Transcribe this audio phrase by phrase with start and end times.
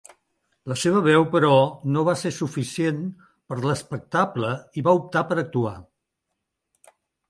[0.71, 1.51] La seva veu, però,
[1.97, 5.81] no va ser suficient per a l"espectable i va optar per actuar.